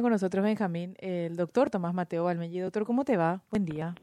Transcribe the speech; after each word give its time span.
con 0.00 0.10
nosotros 0.10 0.42
Benjamín, 0.42 0.94
el 1.00 1.36
doctor 1.36 1.68
Tomás 1.68 1.92
Mateo 1.92 2.24
Balmelli. 2.24 2.60
Doctor, 2.60 2.86
¿cómo 2.86 3.04
te 3.04 3.18
va? 3.18 3.42
Buen 3.50 3.66
día. 3.66 3.94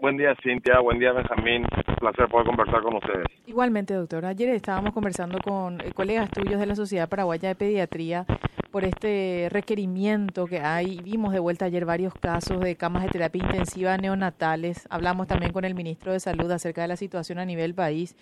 Buen 0.00 0.16
día, 0.16 0.34
Cintia. 0.42 0.80
Buen 0.80 0.98
día, 0.98 1.12
Benjamín. 1.12 1.66
Un 1.88 1.94
placer 1.96 2.28
poder 2.28 2.46
conversar 2.46 2.80
con 2.82 2.94
ustedes. 2.94 3.26
Igualmente, 3.46 3.92
doctor. 3.92 4.24
Ayer 4.24 4.48
estábamos 4.50 4.94
conversando 4.94 5.38
con 5.44 5.80
eh, 5.80 5.92
colegas 5.92 6.30
tuyos 6.30 6.58
de 6.58 6.66
la 6.66 6.74
Sociedad 6.74 7.08
Paraguaya 7.08 7.50
de 7.50 7.54
Pediatría 7.54 8.24
por 8.70 8.84
este 8.84 9.48
requerimiento 9.50 10.46
que 10.46 10.60
hay. 10.60 11.00
Vimos 11.02 11.32
de 11.32 11.38
vuelta 11.38 11.66
ayer 11.66 11.84
varios 11.84 12.14
casos 12.14 12.60
de 12.60 12.76
camas 12.76 13.02
de 13.02 13.10
terapia 13.10 13.42
intensiva 13.44 13.96
neonatales. 13.98 14.86
Hablamos 14.90 15.26
también 15.26 15.52
con 15.52 15.64
el 15.64 15.74
ministro 15.74 16.12
de 16.12 16.20
Salud 16.20 16.50
acerca 16.50 16.82
de 16.82 16.88
la 16.88 16.96
situación 16.96 17.38
a 17.38 17.44
nivel 17.44 17.74
país. 17.74 18.16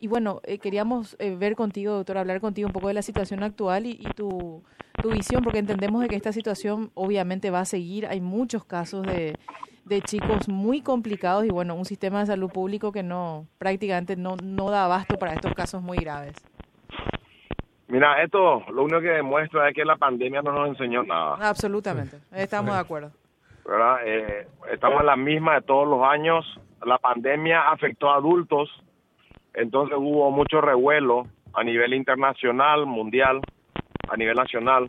Y 0.00 0.08
bueno, 0.08 0.40
eh, 0.44 0.58
queríamos 0.58 1.16
eh, 1.18 1.34
ver 1.36 1.56
contigo, 1.56 1.94
doctor, 1.94 2.18
hablar 2.18 2.40
contigo 2.40 2.66
un 2.66 2.72
poco 2.72 2.88
de 2.88 2.94
la 2.94 3.02
situación 3.02 3.42
actual 3.42 3.86
y, 3.86 3.92
y 3.92 4.12
tu, 4.14 4.62
tu, 5.00 5.10
visión, 5.10 5.42
porque 5.42 5.58
entendemos 5.58 6.02
de 6.02 6.08
que 6.08 6.16
esta 6.16 6.32
situación 6.32 6.90
obviamente 6.94 7.50
va 7.50 7.60
a 7.60 7.64
seguir. 7.64 8.06
Hay 8.06 8.20
muchos 8.20 8.64
casos 8.64 9.06
de, 9.06 9.34
de, 9.84 10.00
chicos 10.02 10.48
muy 10.48 10.82
complicados 10.82 11.44
y 11.46 11.48
bueno, 11.48 11.74
un 11.74 11.84
sistema 11.84 12.20
de 12.20 12.26
salud 12.26 12.50
público 12.50 12.92
que 12.92 13.02
no 13.02 13.46
prácticamente 13.58 14.16
no, 14.16 14.36
no 14.42 14.70
da 14.70 14.84
abasto 14.84 15.18
para 15.18 15.32
estos 15.32 15.54
casos 15.54 15.82
muy 15.82 15.98
graves. 15.98 16.34
Mira, 17.88 18.22
esto 18.22 18.64
lo 18.70 18.82
único 18.82 19.00
que 19.00 19.08
demuestra 19.08 19.68
es 19.68 19.74
que 19.74 19.84
la 19.84 19.96
pandemia 19.96 20.42
no 20.42 20.52
nos 20.52 20.68
enseñó 20.68 21.04
nada. 21.04 21.36
Absolutamente, 21.40 22.18
estamos 22.32 22.74
de 22.74 22.80
acuerdo. 22.80 23.12
¿verdad? 23.64 23.98
Eh, 24.04 24.46
estamos 24.72 25.00
en 25.00 25.06
la 25.06 25.16
misma 25.16 25.54
de 25.54 25.62
todos 25.62 25.88
los 25.88 26.02
años. 26.04 26.44
La 26.84 26.98
pandemia 26.98 27.70
afectó 27.70 28.10
a 28.10 28.16
adultos 28.16 28.68
entonces 29.56 29.96
hubo 29.98 30.30
mucho 30.30 30.60
revuelo 30.60 31.26
a 31.54 31.64
nivel 31.64 31.94
internacional, 31.94 32.84
mundial, 32.84 33.40
a 34.08 34.16
nivel 34.16 34.36
nacional. 34.36 34.88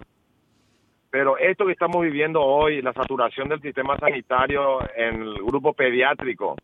Pero 1.10 1.38
esto 1.38 1.66
que 1.66 1.72
estamos 1.72 2.02
viviendo 2.02 2.42
hoy, 2.42 2.82
la 2.82 2.92
saturación 2.92 3.48
del 3.48 3.62
sistema 3.62 3.98
sanitario 3.98 4.80
en 4.96 5.22
el 5.22 5.36
grupo 5.36 5.72
pediátrico, 5.74 6.58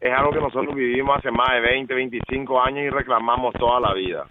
es 0.00 0.10
algo 0.10 0.32
que 0.32 0.40
nosotros 0.40 0.74
vivimos 0.74 1.18
hace 1.18 1.30
más 1.30 1.50
de 1.52 1.60
20, 1.60 1.94
25 1.94 2.60
años 2.62 2.84
y 2.86 2.90
reclamamos 2.90 3.52
toda 3.54 3.78
la 3.78 3.92
vida. 3.92 4.26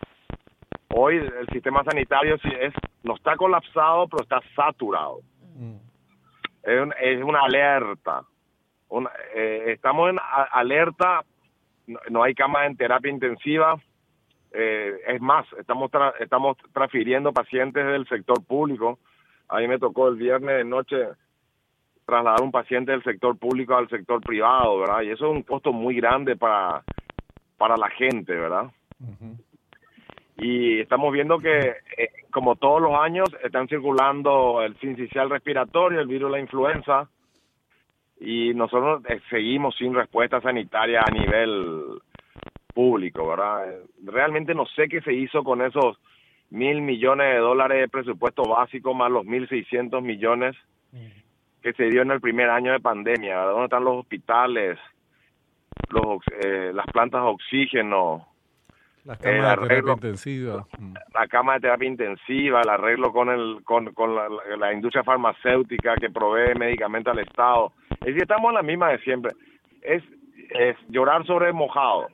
Hoy 0.94 1.18
el 1.18 1.48
sistema 1.54 1.84
sanitario 1.84 2.36
es, 2.36 2.74
no 3.04 3.16
está 3.16 3.38
colapsado, 3.38 4.08
pero 4.08 4.24
está 4.24 4.42
saturado. 4.56 5.20
Mm. 5.56 5.76
Es, 6.64 6.90
es, 7.00 7.24
una 7.24 7.44
alerta. 7.44 8.24
Una, 8.90 9.12
eh, 9.36 9.66
estamos 9.68 10.10
en 10.10 10.20
alerta 10.52 11.24
no, 12.10 12.24
hay 12.24 12.34
camas 12.34 12.68
en 12.68 12.78
terapia 12.78 13.12
intensiva. 13.12 13.76
Eh, 14.54 15.00
es 15.08 15.22
más, 15.22 15.46
estamos 15.60 15.90
estamos 16.20 16.58
transfiriendo 16.74 17.32
pacientes 17.32 17.86
del 17.86 18.08
sector 18.08 18.46
público. 18.46 19.00
A 19.48 19.60
mí 19.60 19.68
me 19.68 19.80
tocó 19.80 20.08
el 20.08 20.16
viernes 20.16 20.58
de 20.58 20.64
noche 20.64 20.98
trasladar 22.06 22.42
un 22.42 22.52
paciente 22.52 22.92
del 22.92 23.04
sector 23.04 23.38
público 23.38 23.76
al 23.76 23.90
sector 23.90 24.22
privado, 24.22 24.80
¿verdad? 24.80 25.02
Y 25.02 25.12
eso 25.12 25.30
es 25.30 25.38
un 25.38 25.44
costo 25.44 25.72
muy 25.72 25.96
grande 25.96 26.36
para, 26.36 26.84
para 27.58 27.78
la 27.78 27.90
gente, 27.90 28.34
¿verdad? 28.34 28.72
Y 30.38 30.80
estamos 30.80 31.14
viendo 31.14 31.40
que, 31.40 31.76
eh, 31.98 32.10
como 32.32 32.56
todos 32.56 32.82
los 32.82 32.96
años, 32.96 33.30
están 33.44 33.68
circulando 33.68 34.62
el 34.62 34.76
sincicial 34.80 35.30
respiratorio, 35.30 36.00
el 36.00 36.08
virus 36.08 36.32
de 36.32 36.38
la 36.38 36.42
influenza, 36.42 37.08
y 38.22 38.54
nosotros 38.54 39.02
eh, 39.10 39.20
seguimos 39.32 39.76
sin 39.76 39.96
respuesta 39.96 40.40
sanitaria 40.42 41.02
a 41.02 41.10
nivel 41.10 42.00
público, 42.72 43.28
¿verdad? 43.28 43.74
Realmente 44.06 44.54
no 44.54 44.68
sé 44.68 44.88
qué 44.88 45.02
se 45.02 45.12
hizo 45.12 45.44
con 45.44 45.64
esos 45.64 45.98
mil 46.52 46.82
millones 46.82 47.34
de 47.34 47.40
dólares 47.40 47.80
de 47.80 47.90
presupuesto 47.90 48.44
básico 48.44 48.94
más 48.94 49.10
los 49.10 49.26
mil 49.26 49.50
seiscientos 49.50 50.04
millones 50.04 50.56
que 51.64 51.74
se 51.74 51.86
dio 51.86 52.04
en 52.04 52.12
el 52.12 52.22
primer 52.22 52.50
año 52.50 52.72
de 52.72 52.80
pandemia. 52.80 53.38
¿Dónde 53.40 53.66
están 53.66 53.84
los 53.84 53.98
hospitales, 53.98 54.78
los, 55.90 56.22
eh, 56.44 56.72
las 56.74 56.86
plantas 56.88 57.24
de 57.24 57.28
oxígeno, 57.28 58.28
la 59.04 59.18
cama 59.18 59.56
de 59.56 59.68
terapia 59.68 59.94
intensiva. 59.94 60.68
Mm. 60.78 60.94
La 61.14 61.28
cama 61.28 61.54
de 61.54 61.60
terapia 61.62 61.88
intensiva, 61.88 62.62
el 62.62 62.70
arreglo 62.70 63.12
con, 63.12 63.30
el, 63.30 63.64
con, 63.64 63.94
con 63.94 64.16
la, 64.16 64.74
industria 64.74 65.04
farmacéutica 65.04 65.96
que 65.96 66.10
provee 66.10 66.58
medicamentos 66.58 67.12
al 67.12 67.20
Estado. 67.20 67.74
Es 67.92 68.08
decir, 68.08 68.24
estamos 68.24 68.50
en 68.50 68.56
la 68.56 68.64
misma 68.64 68.90
de 68.90 69.00
siempre. 69.00 69.32
Es, 69.82 70.04
es 70.50 70.76
llorar 70.90 71.26
sobre 71.26 71.52
mojado. 71.52 72.08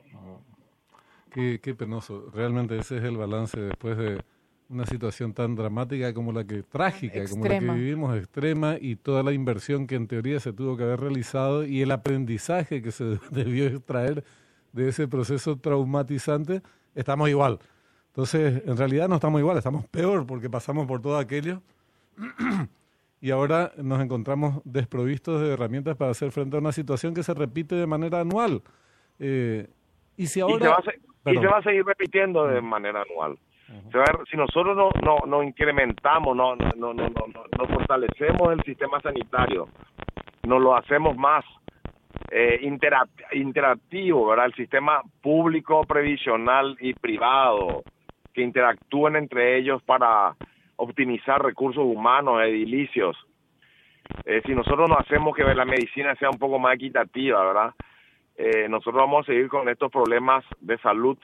Qué, 1.30 1.60
qué 1.62 1.74
penoso. 1.74 2.30
Realmente 2.34 2.78
ese 2.78 2.96
es 2.96 3.04
el 3.04 3.16
balance 3.16 3.60
después 3.60 3.96
de 3.98 4.18
una 4.68 4.84
situación 4.84 5.32
tan 5.32 5.54
dramática 5.54 6.12
como 6.12 6.32
la 6.32 6.44
que, 6.44 6.62
trágica, 6.62 7.24
como 7.28 7.46
la 7.46 7.58
que 7.58 7.70
vivimos, 7.70 8.16
extrema, 8.16 8.76
y 8.80 8.96
toda 8.96 9.22
la 9.22 9.32
inversión 9.32 9.86
que 9.86 9.94
en 9.94 10.06
teoría 10.06 10.40
se 10.40 10.52
tuvo 10.52 10.76
que 10.76 10.82
haber 10.82 11.00
realizado 11.00 11.64
y 11.64 11.82
el 11.82 11.90
aprendizaje 11.90 12.82
que 12.82 12.90
se 12.90 13.18
debió 13.30 13.66
extraer 13.66 14.24
de 14.72 14.88
ese 14.88 15.08
proceso 15.08 15.58
traumatizante 15.58 16.62
estamos 16.94 17.28
igual. 17.28 17.58
Entonces, 18.08 18.62
en 18.66 18.76
realidad 18.76 19.08
no 19.08 19.16
estamos 19.16 19.40
igual, 19.40 19.56
estamos 19.58 19.86
peor 19.86 20.26
porque 20.26 20.50
pasamos 20.50 20.86
por 20.86 21.00
todo 21.00 21.18
aquello 21.18 21.62
y 23.20 23.30
ahora 23.30 23.72
nos 23.76 24.00
encontramos 24.00 24.60
desprovistos 24.64 25.40
de 25.40 25.52
herramientas 25.52 25.96
para 25.96 26.10
hacer 26.10 26.32
frente 26.32 26.56
a 26.56 26.60
una 26.60 26.72
situación 26.72 27.14
que 27.14 27.22
se 27.22 27.34
repite 27.34 27.74
de 27.74 27.86
manera 27.86 28.20
anual. 28.20 28.62
Eh, 29.18 29.68
y 30.16 30.26
si 30.26 30.40
ahora... 30.40 30.54
Y 31.26 31.36
se, 31.36 31.46
va 31.46 31.58
a, 31.58 31.62
seguir 31.62 31.84
repitiendo 31.84 32.46
de 32.46 32.60
manera 32.60 33.02
anual. 33.02 33.38
si 34.30 34.36
nosotros 34.36 34.76
no, 34.76 34.90
no, 35.04 35.18
no 35.26 35.42
incrementamos, 35.42 36.34
no, 36.36 36.56
no, 36.56 36.72
no, 36.76 36.94
no, 36.94 37.08
no, 37.08 37.66
fortalecemos 37.68 38.52
el 38.52 38.62
sistema 38.62 39.00
sanitario, 39.00 39.68
no 40.46 40.58
lo 40.58 40.76
hacemos 40.76 41.16
más 41.16 41.44
eh, 42.30 42.60
interactivo, 43.32 44.26
¿verdad? 44.26 44.46
El 44.46 44.54
sistema 44.54 45.02
público, 45.22 45.84
previsional 45.84 46.76
y 46.80 46.94
privado 46.94 47.82
que 48.34 48.42
interactúen 48.42 49.16
entre 49.16 49.56
ellos 49.56 49.82
para 49.82 50.36
optimizar 50.76 51.42
recursos 51.42 51.84
humanos, 51.84 52.42
edilicios. 52.42 53.16
Eh, 54.24 54.42
si 54.46 54.54
nosotros 54.54 54.88
no 54.88 54.96
hacemos 54.98 55.34
que 55.34 55.42
la 55.42 55.64
medicina 55.64 56.14
sea 56.16 56.30
un 56.30 56.38
poco 56.38 56.58
más 56.58 56.74
equitativa, 56.74 57.44
¿verdad? 57.44 57.74
Eh, 58.36 58.68
nosotros 58.68 58.96
vamos 58.96 59.24
a 59.24 59.32
seguir 59.32 59.48
con 59.48 59.68
estos 59.68 59.90
problemas 59.90 60.44
de 60.60 60.78
salud 60.78 61.18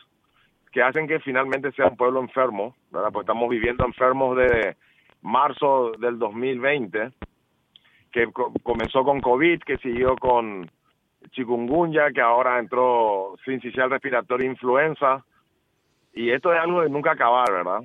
que 0.73 0.83
hacen 0.83 1.07
que 1.07 1.21
finalmente 1.21 1.71
sea 1.73 1.87
un 1.87 1.97
pueblo 1.97 2.21
enfermo, 2.21 2.75
¿verdad? 2.91 3.11
Porque 3.13 3.25
estamos 3.25 3.49
viviendo 3.49 3.85
enfermos 3.85 4.37
de 4.37 4.77
marzo 5.23 5.93
del 5.99 6.19
2020, 6.19 7.13
que 8.11 8.29
comenzó 8.63 9.05
con 9.05 9.21
COVID, 9.21 9.61
que 9.61 9.77
siguió 9.79 10.17
con 10.17 10.69
chikungunya, 11.31 12.11
que 12.13 12.21
ahora 12.21 12.59
entró 12.59 13.37
sincicial 13.45 13.91
respiratorio 13.91 14.51
influenza, 14.51 15.25
y 16.13 16.31
esto 16.31 16.53
es 16.53 16.61
algo 16.61 16.83
de 16.83 16.91
nunca 16.91 17.13
acabar, 17.13 17.51
¿verdad? 17.51 17.81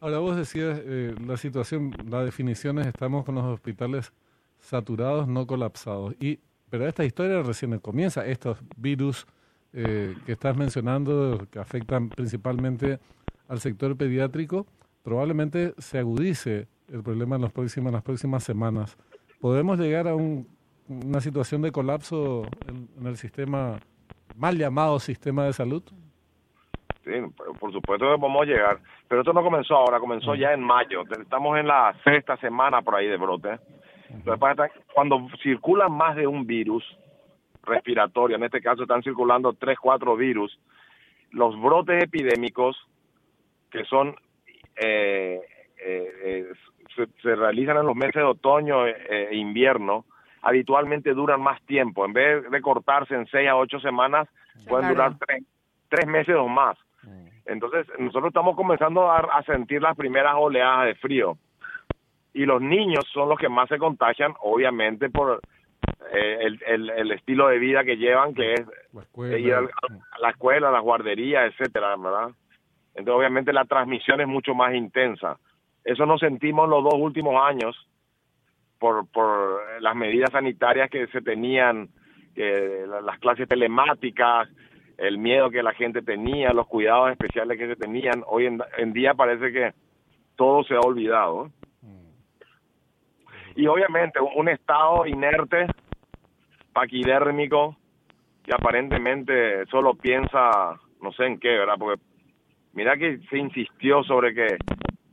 Ahora 0.00 0.18
vos 0.18 0.36
decías, 0.36 0.80
eh, 0.82 1.14
la 1.26 1.36
situación, 1.36 1.92
la 2.08 2.24
definición 2.24 2.78
es 2.78 2.86
estamos 2.86 3.24
con 3.24 3.34
los 3.34 3.44
hospitales 3.44 4.12
saturados, 4.58 5.28
no 5.28 5.46
colapsados. 5.46 6.14
Y, 6.20 6.40
pero 6.70 6.86
esta 6.86 7.04
historia 7.04 7.42
recién 7.42 7.78
comienza, 7.80 8.24
estos 8.24 8.58
virus 8.76 9.26
eh, 9.74 10.16
que 10.24 10.32
estás 10.32 10.56
mencionando, 10.56 11.46
que 11.50 11.58
afectan 11.58 12.08
principalmente 12.08 12.98
al 13.48 13.60
sector 13.60 13.94
pediátrico, 13.96 14.66
probablemente 15.02 15.74
se 15.76 15.98
agudice 15.98 16.66
el 16.88 17.02
problema 17.02 17.36
en, 17.36 17.42
los 17.42 17.52
próximos, 17.52 17.88
en 17.88 17.94
las 17.94 18.02
próximas 18.02 18.42
semanas. 18.42 18.96
¿Podemos 19.38 19.78
llegar 19.78 20.08
a 20.08 20.14
un 20.14 20.46
una 20.90 21.20
situación 21.20 21.62
de 21.62 21.70
colapso 21.70 22.42
en, 22.68 23.06
el 23.06 23.16
sistema, 23.16 23.78
mal 24.36 24.58
llamado 24.58 24.98
sistema 24.98 25.44
de 25.44 25.52
salud? 25.52 25.82
Sí, 27.04 27.12
por 27.58 27.72
supuesto 27.72 28.10
que 28.10 28.18
podemos 28.18 28.46
llegar. 28.46 28.80
Pero 29.08 29.22
esto 29.22 29.32
no 29.32 29.42
comenzó 29.42 29.76
ahora, 29.76 30.00
comenzó 30.00 30.34
ya 30.34 30.52
en 30.52 30.62
mayo. 30.62 31.02
Estamos 31.20 31.58
en 31.58 31.68
la 31.68 31.94
sexta 32.04 32.36
semana 32.38 32.82
por 32.82 32.96
ahí 32.96 33.06
de 33.06 33.16
brote. 33.16 33.58
Cuando 34.92 35.28
circulan 35.42 35.92
más 35.92 36.16
de 36.16 36.26
un 36.26 36.46
virus 36.46 36.84
respiratorio, 37.62 38.36
en 38.36 38.44
este 38.44 38.60
caso 38.60 38.82
están 38.82 39.02
circulando 39.02 39.52
tres, 39.52 39.78
cuatro 39.78 40.16
virus, 40.16 40.58
los 41.30 41.58
brotes 41.60 42.02
epidémicos 42.02 42.76
que 43.70 43.84
son 43.84 44.16
eh, 44.76 45.40
eh, 45.78 46.12
eh 46.24 46.52
se, 47.22 47.36
realizan 47.36 47.76
en 47.76 47.86
los 47.86 47.94
meses 47.94 48.16
de 48.16 48.24
otoño 48.24 48.84
e 48.86 49.34
invierno, 49.36 50.04
habitualmente 50.42 51.14
duran 51.14 51.40
más 51.40 51.60
tiempo. 51.62 52.04
En 52.04 52.12
vez 52.12 52.50
de 52.50 52.60
cortarse 52.60 53.14
en 53.14 53.26
seis 53.26 53.48
a 53.48 53.56
ocho 53.56 53.80
semanas, 53.80 54.28
pueden 54.68 54.88
durar 54.88 55.16
tres, 55.88 56.06
meses 56.06 56.36
o 56.36 56.48
más. 56.48 56.76
Mm. 57.02 57.26
Entonces, 57.46 57.86
nosotros 57.98 58.28
estamos 58.28 58.56
comenzando 58.56 59.10
a, 59.10 59.42
sentir 59.44 59.82
las 59.82 59.96
primeras 59.96 60.34
oleadas 60.36 60.86
de 60.86 60.94
frío. 60.94 61.36
Y 62.32 62.46
los 62.46 62.62
niños 62.62 63.04
son 63.12 63.28
los 63.28 63.38
que 63.38 63.48
más 63.48 63.68
se 63.68 63.78
contagian, 63.78 64.34
obviamente, 64.40 65.10
por 65.10 65.40
eh, 66.12 66.38
el, 66.66 66.90
el, 66.90 67.10
estilo 67.10 67.48
de 67.48 67.58
vida 67.58 67.82
que 67.82 67.96
llevan, 67.96 68.34
que 68.34 68.54
es 68.54 68.60
ir 69.16 69.54
a, 69.54 69.62
la 70.20 70.30
escuela, 70.30 70.68
a 70.68 70.72
las 70.72 70.82
guarderías, 70.82 71.52
etcétera, 71.52 71.96
¿verdad? 71.96 72.30
Entonces, 72.94 73.18
obviamente, 73.18 73.52
la 73.52 73.64
transmisión 73.64 74.20
es 74.20 74.28
mucho 74.28 74.54
más 74.54 74.74
intensa. 74.74 75.38
Eso 75.84 76.06
nos 76.06 76.20
sentimos 76.20 76.68
los 76.68 76.84
dos 76.84 76.94
últimos 76.94 77.34
años 77.42 77.76
por, 78.80 79.06
por 79.08 79.60
las 79.80 79.94
medidas 79.94 80.30
sanitarias 80.32 80.90
que 80.90 81.06
se 81.08 81.20
tenían, 81.20 81.90
las 82.34 83.18
clases 83.18 83.46
telemáticas, 83.46 84.48
el 84.96 85.18
miedo 85.18 85.50
que 85.50 85.62
la 85.62 85.72
gente 85.74 86.02
tenía, 86.02 86.52
los 86.52 86.66
cuidados 86.66 87.10
especiales 87.10 87.58
que 87.58 87.68
se 87.68 87.76
tenían. 87.76 88.24
Hoy 88.26 88.46
en, 88.46 88.92
día 88.92 89.14
parece 89.14 89.52
que 89.52 89.72
todo 90.36 90.64
se 90.64 90.74
ha 90.74 90.80
olvidado. 90.80 91.50
Y 93.54 93.66
obviamente 93.66 94.18
un 94.36 94.48
estado 94.48 95.06
inerte, 95.06 95.66
paquidérmico, 96.72 97.76
que 98.44 98.52
aparentemente 98.54 99.66
solo 99.66 99.94
piensa, 99.94 100.78
no 101.02 101.12
sé 101.12 101.26
en 101.26 101.38
qué, 101.38 101.48
¿verdad? 101.48 101.74
Porque 101.78 102.00
mira 102.72 102.96
que 102.96 103.18
se 103.28 103.38
insistió 103.38 104.02
sobre 104.04 104.34
que 104.34 104.56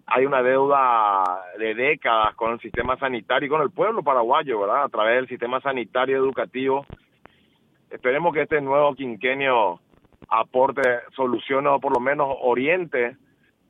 hay 0.07 0.25
una 0.25 0.41
deuda 0.41 1.43
de 1.59 1.75
décadas 1.75 2.33
con 2.35 2.53
el 2.53 2.61
sistema 2.61 2.97
sanitario 2.97 3.47
y 3.47 3.49
con 3.49 3.61
el 3.61 3.71
pueblo 3.71 4.03
paraguayo, 4.03 4.61
¿verdad? 4.61 4.83
A 4.83 4.89
través 4.89 5.15
del 5.17 5.27
sistema 5.27 5.59
sanitario 5.59 6.15
educativo. 6.15 6.85
Esperemos 7.89 8.33
que 8.33 8.43
este 8.43 8.61
nuevo 8.61 8.95
quinquenio 8.95 9.81
aporte 10.29 10.81
soluciones 11.13 11.73
o 11.73 11.79
por 11.81 11.93
lo 11.93 11.99
menos 11.99 12.29
oriente 12.41 13.17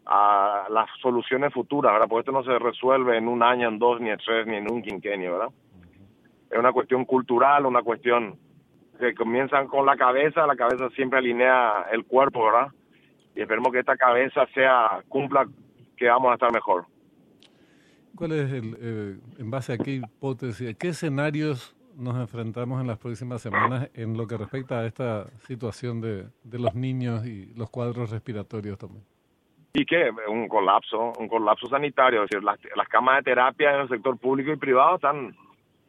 a 0.05 0.67
las 0.69 0.87
soluciones 1.01 1.51
futuras, 1.53 1.91
¿verdad? 1.91 2.07
Porque 2.07 2.21
esto 2.21 2.31
no 2.31 2.43
se 2.43 2.57
resuelve 2.59 3.17
en 3.17 3.27
un 3.27 3.41
año, 3.41 3.67
en 3.67 3.79
dos, 3.79 3.99
ni 3.99 4.11
en 4.11 4.17
tres, 4.17 4.45
ni 4.45 4.57
en 4.57 4.71
un 4.71 4.83
quinquenio, 4.83 5.33
¿verdad? 5.33 5.49
Es 6.51 6.57
una 6.57 6.71
cuestión 6.71 7.03
cultural, 7.05 7.65
una 7.65 7.81
cuestión 7.81 8.37
que 8.99 9.15
comienzan 9.15 9.67
con 9.67 9.87
la 9.87 9.97
cabeza, 9.97 10.45
la 10.45 10.55
cabeza 10.55 10.89
siempre 10.91 11.17
alinea 11.17 11.87
el 11.91 12.05
cuerpo, 12.05 12.45
¿verdad? 12.45 12.67
Y 13.35 13.41
esperemos 13.41 13.71
que 13.71 13.79
esta 13.79 13.97
cabeza 13.97 14.45
sea 14.53 15.01
cumpla 15.09 15.47
que 15.97 16.07
vamos 16.07 16.31
a 16.31 16.33
estar 16.35 16.51
mejor. 16.51 16.85
¿Cuál 18.15 18.31
es, 18.31 18.51
el, 18.51 18.77
eh, 18.79 19.19
en 19.37 19.51
base 19.51 19.73
a 19.73 19.77
qué 19.77 19.91
hipótesis, 19.95 20.75
qué 20.77 20.89
escenarios 20.89 21.75
nos 21.95 22.15
enfrentamos 22.15 22.79
en 22.81 22.87
las 22.87 22.97
próximas 22.97 23.41
semanas 23.41 23.89
en 23.93 24.15
lo 24.17 24.27
que 24.27 24.37
respecta 24.37 24.79
a 24.79 24.85
esta 24.85 25.29
situación 25.47 25.99
de, 26.01 26.27
de 26.43 26.59
los 26.59 26.73
niños 26.75 27.25
y 27.25 27.53
los 27.55 27.69
cuadros 27.69 28.11
respiratorios 28.11 28.77
también? 28.77 29.03
¿Y 29.73 29.85
qué? 29.85 30.09
Un 30.27 30.47
colapso, 30.47 31.13
un 31.19 31.27
colapso 31.27 31.67
sanitario. 31.67 32.23
Es 32.23 32.29
decir, 32.29 32.43
las, 32.43 32.57
las 32.75 32.87
camas 32.87 33.17
de 33.17 33.23
terapia 33.31 33.75
en 33.75 33.81
el 33.81 33.89
sector 33.89 34.17
público 34.17 34.51
y 34.51 34.55
privado 34.55 34.95
están, 34.95 35.35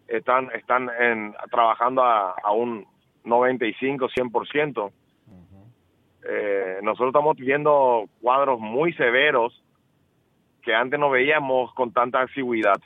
están, 0.07 0.51
están 0.55 0.91
en, 1.01 1.35
trabajando 1.51 2.03
a, 2.03 2.35
a 2.43 2.53
un 2.53 2.87
95, 3.25 4.09
100%. 4.09 4.93
eh, 6.29 6.79
nosotros 6.83 7.09
estamos 7.09 7.37
viendo 7.37 8.05
cuadros 8.21 8.61
muy 8.61 8.93
severos 8.93 9.63
que 10.69 10.75
antes 10.75 11.01
no 11.01 11.09
veíamos 11.09 11.73
con 11.73 11.95
tanta 11.95 12.21
asiduidad. 12.21 12.79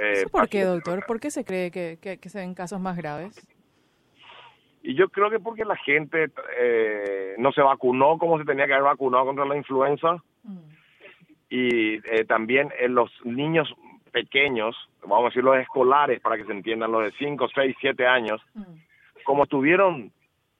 Eh, 0.00 0.26
¿Por 0.30 0.48
qué, 0.48 0.62
doctor? 0.62 1.04
¿Por 1.04 1.18
qué 1.18 1.32
se 1.32 1.44
cree 1.44 1.72
que, 1.72 1.98
que, 2.00 2.28
se 2.28 2.38
ven 2.38 2.54
casos 2.54 2.80
más 2.80 2.96
graves? 2.96 3.44
Y 4.80 4.94
yo 4.94 5.08
creo 5.08 5.30
que 5.30 5.40
porque 5.40 5.64
la 5.64 5.74
gente 5.74 6.30
eh, 6.56 7.34
no 7.38 7.50
se 7.50 7.60
vacunó 7.60 8.18
como 8.18 8.38
se 8.38 8.44
tenía 8.44 8.68
que 8.68 8.74
haber 8.74 8.84
vacunado 8.84 9.26
contra 9.26 9.46
la 9.46 9.56
influenza. 9.56 10.22
Mm. 10.44 10.58
Y 11.48 11.94
eh, 12.08 12.24
también 12.28 12.72
en 12.78 12.94
los 12.94 13.10
niños 13.24 13.68
pequeños, 14.12 14.76
vamos 15.00 15.24
a 15.24 15.28
decir 15.30 15.42
los 15.42 15.58
escolares 15.58 16.20
para 16.20 16.36
que 16.36 16.44
se 16.44 16.52
entiendan, 16.52 16.92
los 16.92 17.02
de 17.02 17.10
5, 17.18 17.48
6, 17.52 17.76
7 17.80 18.06
años, 18.06 18.40
mm. 18.54 18.62
como 19.24 19.42
estuvieron 19.42 20.12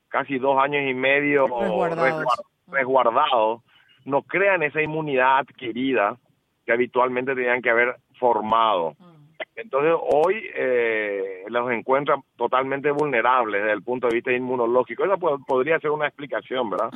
casi 0.09 0.39
dos 0.39 0.59
años 0.61 0.91
y 0.91 0.93
medio 0.93 1.47
resguardados, 1.47 2.25
resguardados 2.67 3.63
no 4.05 4.23
crean 4.23 4.63
esa 4.63 4.83
inmunidad 4.83 5.39
adquirida 5.39 6.17
que 6.65 6.73
habitualmente 6.73 7.35
tenían 7.35 7.63
que 7.63 7.71
haber 7.71 7.97
formado. 8.19 8.95
Mm. 8.99 9.21
Entonces 9.57 9.95
hoy 10.01 10.43
eh, 10.55 11.45
los 11.49 11.71
encuentran 11.71 12.21
totalmente 12.37 12.91
vulnerables 12.91 13.63
desde 13.63 13.75
el 13.75 13.83
punto 13.83 14.09
de 14.09 14.15
vista 14.15 14.33
inmunológico. 14.33 15.05
Esa 15.05 15.17
podría 15.17 15.79
ser 15.81 15.91
una 15.91 16.07
explicación, 16.07 16.71
¿verdad? 16.71 16.91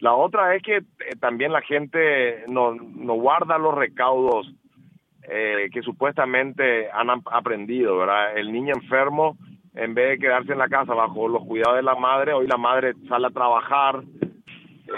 La 0.00 0.14
otra 0.14 0.54
es 0.54 0.62
que 0.62 0.76
eh, 0.76 0.84
también 1.20 1.52
la 1.52 1.62
gente 1.62 2.44
no, 2.48 2.74
no 2.74 3.14
guarda 3.14 3.58
los 3.58 3.74
recaudos 3.74 4.52
eh, 5.26 5.70
que 5.72 5.82
supuestamente 5.82 6.90
han 6.90 7.08
aprendido, 7.10 7.96
¿verdad? 7.96 8.36
El 8.36 8.52
niño 8.52 8.74
enfermo, 8.74 9.38
en 9.74 9.94
vez 9.94 10.10
de 10.10 10.18
quedarse 10.18 10.52
en 10.52 10.58
la 10.58 10.68
casa 10.68 10.92
bajo 10.92 11.28
los 11.28 11.44
cuidados 11.44 11.76
de 11.76 11.82
la 11.82 11.94
madre, 11.94 12.34
hoy 12.34 12.46
la 12.46 12.58
madre 12.58 12.92
sale 13.08 13.28
a 13.28 13.30
trabajar, 13.30 14.02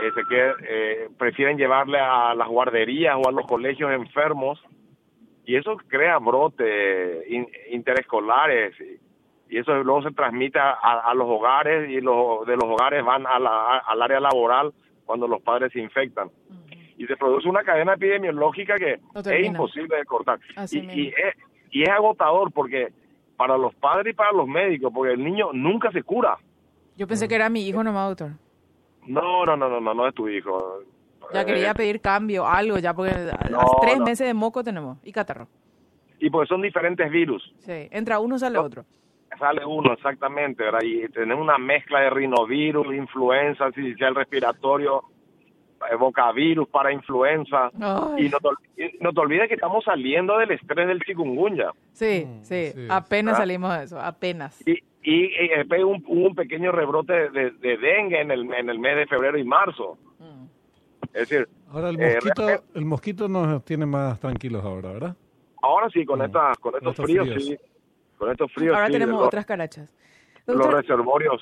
eh, 0.02 0.12
que, 0.28 0.52
eh, 0.68 1.08
prefieren 1.18 1.56
llevarle 1.56 1.98
a 1.98 2.34
las 2.34 2.48
guarderías 2.48 3.16
o 3.16 3.28
a 3.28 3.32
los 3.32 3.46
colegios 3.46 3.92
enfermos. 3.92 4.62
Y 5.44 5.56
eso 5.56 5.76
crea 5.88 6.18
brotes 6.18 7.24
interescolares. 7.70 8.74
Y 9.48 9.58
eso 9.58 9.74
luego 9.84 10.02
se 10.02 10.10
transmite 10.10 10.58
a, 10.58 11.12
los 11.14 11.28
hogares 11.28 11.88
y 11.88 12.00
los 12.00 12.44
de 12.46 12.56
los 12.56 12.64
hogares 12.64 13.04
van 13.04 13.26
a 13.26 13.38
la, 13.38 13.78
al 13.78 14.02
área 14.02 14.18
laboral 14.18 14.72
cuando 15.04 15.28
los 15.28 15.40
padres 15.42 15.72
se 15.72 15.78
infectan. 15.78 16.30
Y 16.98 17.06
se 17.06 17.16
produce 17.16 17.48
una 17.48 17.62
cadena 17.62 17.94
epidemiológica 17.94 18.74
que 18.74 18.94
es 18.94 19.46
imposible 19.46 19.98
de 19.98 20.04
cortar. 20.04 20.40
Y, 20.72 20.78
y, 20.78 21.08
es, 21.08 21.34
y 21.70 21.82
es 21.84 21.88
agotador 21.90 22.50
porque 22.52 22.88
para 23.36 23.56
los 23.56 23.72
padres 23.76 24.14
y 24.14 24.16
para 24.16 24.32
los 24.32 24.48
médicos 24.48 24.92
porque 24.92 25.12
el 25.12 25.22
niño 25.22 25.52
nunca 25.52 25.92
se 25.92 26.02
cura. 26.02 26.38
Yo 26.96 27.06
pensé 27.06 27.28
que 27.28 27.36
era 27.36 27.48
mi 27.48 27.68
hijo 27.68 27.84
nomás 27.84 28.08
doctor 28.08 28.45
no, 29.06 29.44
no, 29.44 29.56
no, 29.56 29.68
no, 29.68 29.80
no, 29.80 29.94
no 29.94 30.08
es 30.08 30.14
tu 30.14 30.28
hijo. 30.28 30.80
Ya 31.32 31.44
quería 31.44 31.70
eh, 31.70 31.74
pedir 31.74 32.00
cambio, 32.00 32.46
algo, 32.46 32.78
ya 32.78 32.94
porque 32.94 33.14
tres 33.80 33.98
meses 34.00 34.26
de 34.26 34.34
moco 34.34 34.62
tenemos 34.62 34.98
y 35.04 35.12
catarro. 35.12 35.48
Y 36.18 36.30
porque 36.30 36.48
son 36.48 36.62
diferentes 36.62 37.10
virus. 37.10 37.54
Sí, 37.58 37.88
entra 37.90 38.18
uno, 38.20 38.38
sale 38.38 38.58
otro. 38.58 38.84
Sale 39.38 39.66
uno, 39.66 39.92
exactamente, 39.92 40.64
¿verdad? 40.64 40.80
Y 40.82 41.08
tenemos 41.08 41.42
una 41.42 41.58
mezcla 41.58 42.00
de 42.00 42.10
rinovirus, 42.10 42.86
influenza, 42.94 43.66
artificial 43.66 44.14
respiratorio, 44.14 45.02
virus 46.34 46.68
para 46.68 46.92
influenza. 46.92 47.70
Y 48.16 48.28
no 48.28 48.38
te, 48.38 48.98
no 49.00 49.12
te, 49.12 49.20
olvides 49.20 49.48
que 49.48 49.54
estamos 49.54 49.84
saliendo 49.84 50.38
del 50.38 50.52
estrés 50.52 50.86
del 50.86 51.02
chikungunya. 51.02 51.72
Sí, 51.92 52.26
mm, 52.26 52.42
sí, 52.42 52.72
apenas 52.88 53.36
salimos 53.36 53.76
de 53.76 53.84
eso, 53.84 54.00
apenas. 54.00 54.66
Y, 54.66 54.78
y, 55.08 55.48
después 55.56 55.84
un, 55.84 56.04
un 56.08 56.34
pequeño 56.34 56.72
rebrote 56.72 57.30
de, 57.30 57.52
de, 57.52 57.76
dengue 57.76 58.20
en 58.20 58.32
el, 58.32 58.52
en 58.52 58.68
el 58.68 58.78
mes 58.80 58.96
de 58.96 59.06
febrero 59.06 59.38
y 59.38 59.44
marzo. 59.44 59.96
Mm. 60.18 60.46
Es 61.14 61.28
decir, 61.28 61.48
ahora 61.70 61.90
el 61.90 62.00
eh, 62.00 62.14
mosquito, 62.14 62.64
el 62.74 62.84
mosquito 62.84 63.28
nos 63.28 63.64
tiene 63.64 63.86
más 63.86 64.18
tranquilos 64.18 64.64
ahora, 64.64 64.92
¿verdad? 64.92 65.16
Ahora 65.62 65.88
sí, 65.90 66.04
con, 66.04 66.18
mm. 66.18 66.22
esta, 66.22 66.52
con 66.60 66.74
estos, 66.74 66.96
fríos, 66.96 67.28
sí. 67.40 67.56
Con 68.18 68.32
estos 68.32 68.52
fríos 68.52 68.74
Ahora 68.74 68.90
tenemos 68.90 69.22
otras 69.22 69.46
carachas. 69.46 69.94
los 70.46 70.74
reservorios 70.74 71.40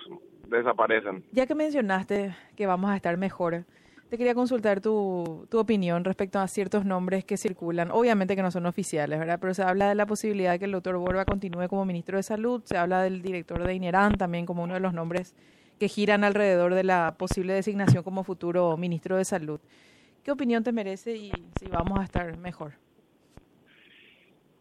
desaparecen. 0.48 1.24
Ya 1.32 1.46
que 1.46 1.54
mencionaste 1.54 2.36
que 2.56 2.66
vamos 2.66 2.90
a 2.90 2.96
estar 2.96 3.16
mejor, 3.16 3.64
te 4.08 4.18
quería 4.18 4.34
consultar 4.34 4.80
tu, 4.80 5.46
tu 5.50 5.58
opinión 5.58 6.04
respecto 6.04 6.38
a 6.38 6.46
ciertos 6.46 6.84
nombres 6.84 7.25
que 7.25 7.37
circulan, 7.37 7.90
obviamente 7.90 8.37
que 8.37 8.42
no 8.42 8.50
son 8.50 8.66
oficiales, 8.66 9.18
¿verdad? 9.18 9.38
Pero 9.40 9.54
se 9.54 9.62
habla 9.62 9.88
de 9.88 9.94
la 9.94 10.06
posibilidad 10.06 10.52
de 10.52 10.58
que 10.58 10.64
el 10.66 10.73
doctor 10.73 10.96
Borba 10.96 11.25
continúe 11.25 11.68
como 11.68 11.84
ministro 11.84 12.16
de 12.16 12.23
Salud, 12.23 12.62
se 12.64 12.76
habla 12.76 13.02
del 13.02 13.23
director 13.23 13.62
de 13.64 13.75
INERAN 13.75 14.16
también 14.16 14.46
como 14.46 14.62
uno 14.62 14.75
de 14.75 14.80
los 14.80 14.94
nombres 14.94 15.34
que 15.78 15.88
giran 15.88 16.25
alrededor 16.25 16.75
de 16.75 16.84
la 16.84 17.14
posible 17.18 17.54
designación 17.54 18.02
como 18.02 18.25
futuro 18.25 18.76
ministro 18.76 19.16
de 19.16 19.25
Salud. 19.25 19.61
¿Qué 20.23 20.30
opinión 20.30 20.62
te 20.62 20.73
merece 20.73 21.16
y 21.16 21.32
si 21.58 21.66
vamos 21.66 21.99
a 21.99 22.04
estar 22.04 22.37
mejor? 22.38 22.73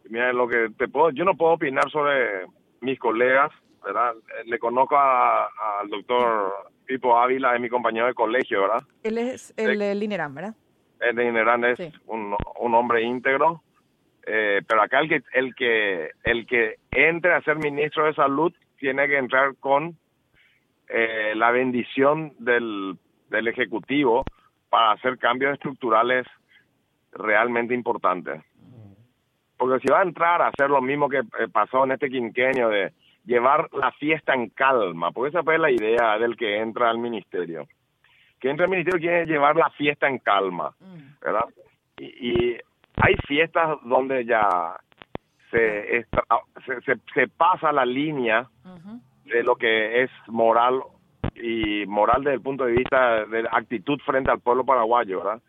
Mira, 0.08 0.32
lo 0.32 0.46
que 0.48 0.68
te 0.76 0.88
puedo, 0.88 1.10
yo 1.10 1.24
no 1.24 1.36
puedo 1.36 1.52
opinar 1.52 1.90
sobre 1.90 2.46
mis 2.80 2.98
colegas, 2.98 3.50
¿verdad? 3.82 4.14
Le 4.44 4.58
conozco 4.58 4.98
al 4.98 5.88
doctor 5.88 6.52
Pipo 6.86 7.16
Ávila, 7.18 7.54
es 7.54 7.60
mi 7.60 7.68
compañero 7.68 8.06
de 8.06 8.14
colegio, 8.14 8.62
¿verdad? 8.62 8.82
Él 9.02 9.18
es 9.18 9.54
el 9.56 9.78
de 9.78 9.94
Linerán, 9.94 10.34
¿verdad? 10.34 10.54
El 11.00 11.16
de 11.16 11.24
Linerán 11.24 11.64
es 11.64 11.78
un, 12.06 12.36
un, 12.60 12.74
hombre 12.74 13.02
íntegro, 13.02 13.62
eh, 14.26 14.62
pero 14.66 14.82
acá 14.82 15.00
el 15.00 15.08
que, 15.08 15.22
el, 15.32 15.54
que, 15.54 16.10
el 16.22 16.46
que 16.46 16.76
entre 16.90 17.34
a 17.34 17.42
ser 17.42 17.56
ministro 17.56 18.06
de 18.06 18.14
salud 18.14 18.52
tiene 18.78 19.06
que 19.06 19.18
entrar 19.18 19.54
con 19.56 19.96
eh, 20.88 21.32
la 21.34 21.50
bendición 21.50 22.34
del, 22.38 22.98
del 23.30 23.48
Ejecutivo 23.48 24.24
para 24.68 24.92
hacer 24.92 25.18
cambios 25.18 25.54
estructurales 25.54 26.26
realmente 27.12 27.74
importantes. 27.74 28.42
Porque 29.56 29.80
si 29.80 29.90
va 29.90 30.00
a 30.00 30.04
entrar 30.04 30.42
a 30.42 30.48
hacer 30.48 30.68
lo 30.68 30.82
mismo 30.82 31.08
que 31.08 31.18
eh, 31.18 31.48
pasó 31.52 31.84
en 31.84 31.92
este 31.92 32.10
quinquenio 32.10 32.68
de 32.68 32.92
llevar 33.24 33.68
la 33.72 33.92
fiesta 33.92 34.34
en 34.34 34.50
calma, 34.50 35.12
porque 35.12 35.30
esa 35.30 35.42
fue 35.42 35.58
la 35.58 35.70
idea 35.70 36.18
del 36.18 36.36
que 36.36 36.58
entra 36.58 36.90
al 36.90 36.98
ministerio. 36.98 37.66
Que 38.40 38.50
entra 38.50 38.64
al 38.64 38.70
ministerio 38.70 39.00
quiere 39.00 39.26
llevar 39.26 39.56
la 39.56 39.70
fiesta 39.70 40.08
en 40.08 40.18
calma, 40.18 40.74
mm. 40.80 41.24
¿verdad? 41.24 41.44
Y, 41.98 42.56
hay 42.96 43.16
fiestas 43.26 43.76
donde 43.82 44.24
ya 44.24 44.76
se, 45.50 46.06
se, 46.64 47.00
se, 47.12 47.26
pasa 47.26 47.72
la 47.72 47.84
línea 47.84 48.48
de 49.24 49.42
lo 49.42 49.56
que 49.56 50.04
es 50.04 50.10
moral 50.28 50.80
y 51.34 51.84
moral 51.86 52.22
desde 52.22 52.36
el 52.36 52.40
punto 52.40 52.66
de 52.66 52.72
vista 52.72 53.26
de 53.26 53.48
actitud 53.50 53.98
frente 54.06 54.30
al 54.30 54.38
pueblo 54.38 54.64
paraguayo, 54.64 55.24
¿verdad? 55.24 55.42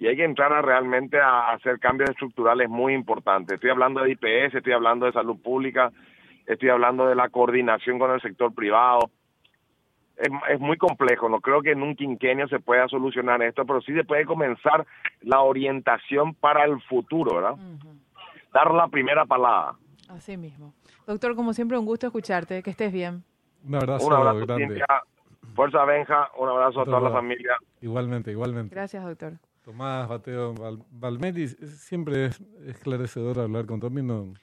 y 0.00 0.06
hay 0.06 0.16
que 0.16 0.24
entrar 0.24 0.50
a 0.54 0.62
realmente 0.62 1.20
a 1.20 1.50
hacer 1.50 1.78
cambios 1.78 2.08
estructurales 2.08 2.70
muy 2.70 2.94
importantes. 2.94 3.56
Estoy 3.56 3.68
hablando 3.68 4.00
de 4.00 4.12
IPS, 4.12 4.54
estoy 4.54 4.72
hablando 4.72 5.04
de 5.04 5.12
salud 5.12 5.36
pública, 5.42 5.92
estoy 6.52 6.68
hablando 6.68 7.06
de 7.06 7.14
la 7.14 7.28
coordinación 7.28 7.98
con 7.98 8.10
el 8.10 8.20
sector 8.20 8.54
privado. 8.54 9.10
Es, 10.16 10.28
es, 10.50 10.60
muy 10.60 10.76
complejo, 10.76 11.28
no 11.28 11.40
creo 11.40 11.62
que 11.62 11.72
en 11.72 11.82
un 11.82 11.96
quinquenio 11.96 12.46
se 12.48 12.60
pueda 12.60 12.86
solucionar 12.88 13.42
esto, 13.42 13.64
pero 13.64 13.80
sí 13.80 13.94
se 13.94 14.04
puede 14.04 14.26
comenzar 14.26 14.86
la 15.22 15.40
orientación 15.40 16.34
para 16.34 16.64
el 16.64 16.80
futuro, 16.82 17.36
¿verdad? 17.36 17.56
Dar 18.52 18.74
la 18.74 18.88
primera 18.88 19.24
palabra. 19.24 19.76
Así 20.08 20.36
mismo. 20.36 20.74
Doctor, 21.06 21.34
como 21.34 21.54
siempre, 21.54 21.78
un 21.78 21.86
gusto 21.86 22.06
escucharte, 22.06 22.62
que 22.62 22.70
estés 22.70 22.92
bien. 22.92 23.24
Un 23.64 23.76
abrazo, 23.76 24.06
un 24.06 24.12
abrazo 24.12 24.46
grande. 24.46 24.84
Fuerza 25.54 25.84
Benja, 25.84 26.28
un 26.38 26.48
abrazo 26.48 26.82
a 26.82 26.84
toda 26.84 27.00
la 27.00 27.10
familia. 27.10 27.56
Igualmente, 27.80 28.30
igualmente. 28.30 28.74
Gracias, 28.74 29.04
doctor. 29.04 29.38
Tomás 29.64 30.08
Bateo 30.08 30.54
Valmedi, 30.90 31.48
siempre 31.48 32.26
es 32.26 32.40
esclarecedor 32.66 33.38
hablar 33.38 33.66
con 33.66 33.80
Tommy. 33.80 34.02
No, 34.02 34.34